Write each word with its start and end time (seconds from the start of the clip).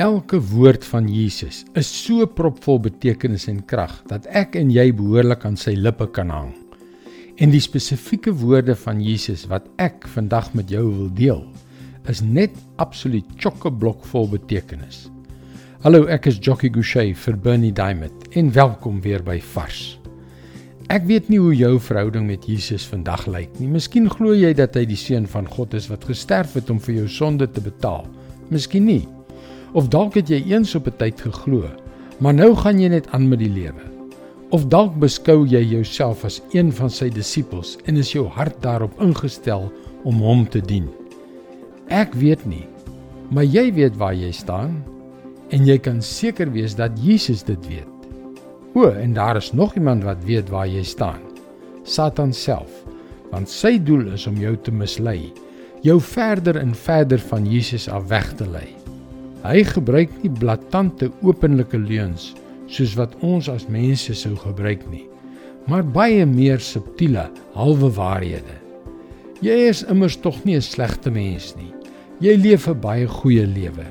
Elke 0.00 0.38
woord 0.40 0.84
van 0.88 1.08
Jesus 1.12 1.58
is 1.76 1.88
so 1.92 2.24
propvol 2.24 2.78
betekenis 2.80 3.44
en 3.50 3.58
krag 3.68 3.98
dat 4.08 4.24
ek 4.32 4.54
en 4.56 4.70
jy 4.72 4.86
behoorlik 4.96 5.42
aan 5.44 5.58
sy 5.60 5.74
lippe 5.76 6.06
kan 6.16 6.32
hang. 6.32 6.54
En 7.36 7.52
die 7.52 7.60
spesifieke 7.60 8.32
woorde 8.40 8.72
van 8.80 9.02
Jesus 9.04 9.42
wat 9.50 9.66
ek 9.76 10.06
vandag 10.14 10.48
met 10.56 10.72
jou 10.72 10.86
wil 10.86 11.12
deel, 11.18 11.44
is 12.08 12.24
net 12.24 12.56
absoluut 12.80 13.28
chock-a-block 13.36 14.08
vol 14.08 14.30
betekenis. 14.38 15.10
Hallo, 15.84 16.06
ek 16.08 16.30
is 16.32 16.40
Jockey 16.40 16.72
Gouchee 16.72 17.12
vir 17.12 17.36
Bernie 17.36 17.74
Diamond 17.76 18.32
en 18.32 18.48
welkom 18.56 19.04
weer 19.04 19.20
by 19.20 19.36
Vars. 19.52 19.98
Ek 20.88 21.04
weet 21.12 21.28
nie 21.28 21.44
hoe 21.44 21.52
jou 21.52 21.76
verhouding 21.76 22.24
met 22.32 22.48
Jesus 22.48 22.88
vandag 22.88 23.28
lyk 23.28 23.52
nie. 23.60 23.68
Miskien 23.76 24.08
glo 24.08 24.32
jy 24.32 24.56
dat 24.56 24.80
hy 24.80 24.88
die 24.88 25.02
seun 25.04 25.28
van 25.28 25.44
God 25.44 25.76
is 25.76 25.92
wat 25.92 26.08
gesterf 26.08 26.56
het 26.56 26.72
om 26.72 26.80
vir 26.80 27.02
jou 27.02 27.08
sonde 27.20 27.52
te 27.52 27.60
betaal. 27.60 28.08
Miskien 28.48 28.88
nie. 28.88 29.02
Of 29.72 29.88
dalk 29.88 30.16
het 30.18 30.28
jy 30.28 30.42
eens 30.50 30.74
op 30.74 30.86
'n 30.86 30.96
tyd 30.96 31.20
geglo, 31.20 31.70
maar 32.18 32.34
nou 32.34 32.54
gaan 32.56 32.80
jy 32.80 32.88
net 32.88 33.06
aan 33.10 33.28
met 33.28 33.38
die 33.38 33.52
lewe. 33.52 33.84
Of 34.50 34.66
dalk 34.66 34.98
beskou 34.98 35.46
jy 35.46 35.62
jouself 35.62 36.24
as 36.24 36.42
een 36.52 36.72
van 36.72 36.90
sy 36.90 37.08
disippels 37.08 37.78
en 37.84 37.96
is 37.96 38.12
jou 38.12 38.26
hart 38.26 38.62
daarop 38.62 39.00
ingestel 39.00 39.72
om 40.04 40.18
hom 40.18 40.48
te 40.48 40.60
dien. 40.60 40.88
Ek 41.88 42.14
weet 42.14 42.46
nie, 42.46 42.66
maar 43.30 43.44
jy 43.44 43.72
weet 43.72 43.96
waar 43.96 44.14
jy 44.14 44.32
staan 44.32 44.82
en 45.50 45.66
jy 45.66 45.78
kan 45.78 46.02
seker 46.02 46.50
wees 46.50 46.74
dat 46.74 46.98
Jesus 46.98 47.42
dit 47.42 47.68
weet. 47.68 47.86
O, 48.74 48.86
en 48.90 49.12
daar 49.12 49.36
is 49.36 49.52
nog 49.52 49.74
iemand 49.74 50.04
wat 50.04 50.24
weet 50.24 50.50
waar 50.50 50.68
jy 50.68 50.82
staan. 50.82 51.20
Satan 51.82 52.32
self. 52.32 52.70
Want 53.30 53.50
sy 53.50 53.78
doel 53.78 54.12
is 54.14 54.26
om 54.26 54.38
jou 54.38 54.56
te 54.56 54.72
mislei, 54.74 55.32
jou 55.82 56.00
verder 56.00 56.56
en 56.56 56.74
verder 56.74 57.18
van 57.18 57.46
Jesus 57.46 57.88
af 57.88 58.08
weg 58.08 58.34
te 58.34 58.46
lei. 58.50 58.79
Hy 59.40 59.62
gebruik 59.64 60.10
nie 60.20 60.30
blaatante 60.40 61.08
openlike 61.24 61.78
leuns 61.80 62.34
soos 62.70 62.92
wat 62.98 63.14
ons 63.24 63.48
as 63.48 63.64
mense 63.72 64.12
sou 64.14 64.34
gebruik 64.38 64.82
nie, 64.92 65.06
maar 65.66 65.82
baie 65.82 66.26
meer 66.28 66.60
subtiele 66.60 67.24
halwe 67.56 67.88
waarhede. 67.96 68.56
Jy 69.40 69.56
is 69.70 69.80
immers 69.88 70.18
tog 70.20 70.36
nie 70.44 70.56
'n 70.56 70.62
slegte 70.62 71.10
mens 71.10 71.54
nie. 71.56 71.72
Jy 72.20 72.36
leef 72.36 72.68
'n 72.68 72.80
baie 72.80 73.06
goeie 73.06 73.46
lewe. 73.46 73.86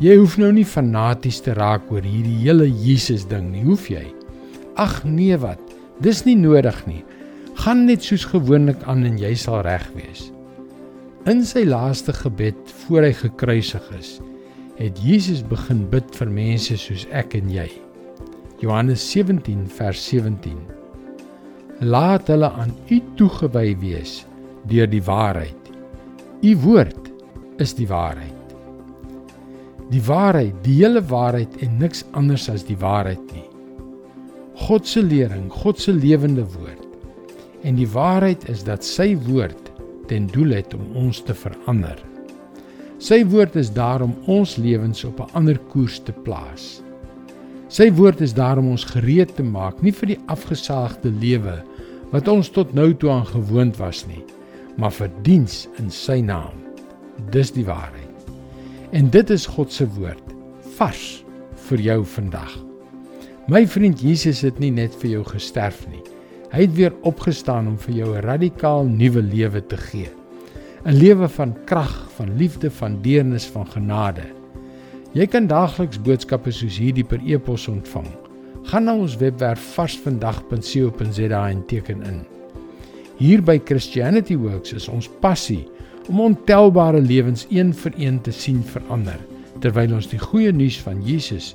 Jy 0.00 0.16
hoef 0.16 0.38
nou 0.38 0.50
nie 0.52 0.64
fanaties 0.64 1.40
te 1.40 1.52
raak 1.52 1.92
oor 1.92 2.00
hierdie 2.02 2.40
hele 2.40 2.64
Jesus 2.64 3.26
ding 3.28 3.52
nie, 3.52 3.64
hoef 3.64 3.90
jy? 3.90 4.06
Ag 4.76 5.04
nee 5.04 5.36
wat, 5.36 5.60
dis 6.00 6.24
nie 6.24 6.36
nodig 6.36 6.86
nie. 6.86 7.04
Gaan 7.54 7.84
net 7.84 8.02
soos 8.02 8.24
gewoonlik 8.24 8.82
aan 8.88 9.04
en 9.04 9.18
jy 9.18 9.34
sal 9.34 9.60
reg 9.60 9.84
wees. 9.94 10.32
In 11.26 11.44
sy 11.44 11.64
laaste 11.64 12.12
gebed 12.12 12.56
voor 12.64 13.02
hy 13.02 13.12
gekruisig 13.12 13.90
is, 13.98 14.20
het 14.80 14.98
Jesus 15.04 15.44
begin 15.46 15.84
bid 15.92 16.10
vir 16.16 16.32
mense 16.32 16.76
soos 16.80 17.06
ek 17.12 17.36
en 17.38 17.52
jy. 17.52 17.68
Johannes 18.64 19.04
17 19.12 19.68
vers 19.78 20.02
17. 20.08 20.58
Laat 21.84 22.28
hulle 22.32 22.50
aan 22.50 22.74
U 22.90 23.00
toegewy 23.20 23.76
wees 23.80 24.20
deur 24.68 24.90
die 24.90 25.04
waarheid. 25.04 25.72
U 26.44 26.56
woord 26.66 27.08
is 27.60 27.76
die 27.76 27.88
waarheid 27.88 28.40
die 29.90 30.02
waarheid, 30.06 30.54
die 30.62 30.76
hele 30.78 31.02
waarheid 31.10 31.56
en 31.64 31.78
niks 31.82 32.04
anders 32.18 32.46
as 32.50 32.62
die 32.66 32.78
waarheid 32.78 33.22
nie. 33.34 33.46
God 34.60 34.86
se 34.86 35.02
lering, 35.02 35.48
God 35.50 35.80
se 35.82 35.92
lewende 35.92 36.44
woord. 36.54 36.86
En 37.66 37.76
die 37.76 37.88
waarheid 37.90 38.46
is 38.52 38.62
dat 38.64 38.86
sy 38.86 39.12
woord 39.26 39.72
ten 40.10 40.28
doel 40.30 40.54
het 40.60 40.74
om 40.76 40.84
ons 40.96 41.22
te 41.26 41.34
verander. 41.34 41.98
Sy 43.00 43.22
woord 43.32 43.54
is 43.56 43.70
daar 43.72 44.02
om 44.04 44.10
ons 44.28 44.58
lewens 44.60 45.06
op 45.08 45.20
'n 45.20 45.32
ander 45.32 45.58
koers 45.72 46.02
te 46.04 46.12
plaas. 46.12 46.82
Sy 47.68 47.88
woord 47.92 48.20
is 48.20 48.34
daar 48.34 48.58
om 48.58 48.68
ons 48.68 48.84
gereed 48.84 49.34
te 49.36 49.42
maak 49.42 49.80
nie 49.82 49.92
vir 49.92 50.06
die 50.06 50.18
afgesaagde 50.26 51.08
lewe 51.08 51.62
wat 52.12 52.28
ons 52.28 52.50
tot 52.50 52.74
nou 52.74 52.94
toe 52.94 53.10
aan 53.10 53.26
gewoond 53.26 53.76
was 53.76 54.06
nie, 54.06 54.24
maar 54.76 54.92
vir 54.92 55.08
diens 55.22 55.68
in 55.78 55.90
sy 55.90 56.20
naam. 56.20 56.60
Dis 57.30 57.50
die 57.50 57.64
waarheid. 57.64 58.28
En 58.92 59.10
dit 59.10 59.30
is 59.30 59.46
God 59.46 59.72
se 59.72 59.86
woord 59.86 60.34
vars 60.76 61.24
vir 61.54 61.78
jou 61.78 62.04
vandag. 62.04 62.52
My 63.48 63.66
vriend 63.66 64.00
Jesus 64.00 64.40
het 64.40 64.58
nie 64.58 64.70
net 64.70 64.94
vir 64.94 65.10
jou 65.10 65.24
gesterf 65.24 65.88
nie. 65.88 66.02
Hy 66.52 66.60
het 66.60 66.74
weer 66.74 66.92
opgestaan 67.02 67.66
om 67.66 67.78
vir 67.78 67.94
jou 67.94 68.16
'n 68.16 68.22
radikaal 68.22 68.84
nuwe 68.84 69.22
lewe 69.22 69.66
te 69.66 69.76
gee. 69.76 70.19
'n 70.84 70.96
Lewe 70.96 71.28
van 71.28 71.54
krag, 71.64 72.08
van 72.16 72.36
liefde, 72.36 72.70
van 72.70 73.02
deernis, 73.02 73.44
van 73.44 73.66
genade. 73.66 74.22
Jy 75.12 75.26
kan 75.26 75.46
daagliks 75.46 76.00
boodskappe 76.00 76.50
soos 76.50 76.78
hierdie 76.78 77.04
per 77.04 77.20
e-pos 77.26 77.68
ontvang. 77.68 78.06
Gaan 78.70 78.84
na 78.84 78.94
ons 78.94 79.16
webwerf 79.20 79.60
varsvandag.co.za 79.74 81.42
en 81.48 81.66
teken 81.66 82.02
in. 82.02 82.22
Hier 83.16 83.42
by 83.42 83.58
Christianity 83.64 84.36
Works 84.36 84.72
is 84.72 84.88
ons 84.88 85.10
passie 85.20 85.68
om 86.08 86.20
ontelbare 86.20 87.00
lewens 87.00 87.46
een 87.50 87.74
vir 87.74 87.92
een 87.98 88.20
te 88.20 88.32
sien 88.32 88.62
verander 88.64 89.20
terwyl 89.60 89.98
ons 89.98 90.08
die 90.08 90.18
goeie 90.18 90.52
nuus 90.52 90.80
van 90.80 91.02
Jesus 91.04 91.54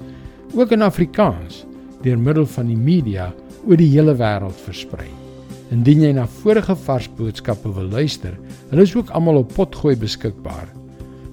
ook 0.54 0.72
in 0.72 0.86
Afrikaans 0.86 1.64
deur 2.06 2.20
middel 2.22 2.46
van 2.46 2.70
die 2.70 2.78
media 2.78 3.32
oor 3.66 3.82
die 3.82 3.90
hele 3.90 4.14
wêreld 4.14 4.60
versprei. 4.68 5.25
Indien 5.76 6.06
jy 6.06 6.12
na 6.16 6.24
vorige 6.40 6.72
vars 6.86 7.08
boodskappe 7.18 7.68
wil 7.76 7.90
luister, 7.92 8.38
hulle 8.70 8.86
is 8.88 8.94
ook 8.96 9.10
almal 9.18 9.42
op 9.42 9.52
Potgooi 9.58 9.98
beskikbaar. 10.00 10.70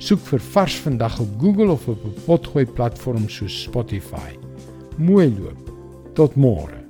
Soek 0.03 0.23
vir 0.33 0.43
Vars 0.55 0.81
vandag 0.83 1.21
op 1.23 1.37
Google 1.39 1.71
of 1.77 1.87
op 1.87 2.03
'n 2.05 2.17
Potgooi 2.27 2.67
platform 2.67 3.29
soos 3.29 3.63
Spotify. 3.63 4.35
Mooi 4.99 5.31
loop. 5.39 5.71
Tot 6.15 6.35
môre. 6.35 6.82